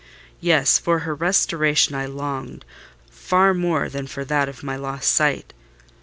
Yes: 0.39 0.79
for 0.79 0.97
her 1.05 1.13
restoration 1.13 1.93
I 1.93 2.07
longed, 2.07 2.65
far 3.11 3.53
more 3.53 3.87
than 3.87 4.07
for 4.07 4.25
that 4.25 4.49
of 4.49 4.63
my 4.63 4.75
lost 4.75 5.11
sight. 5.11 5.53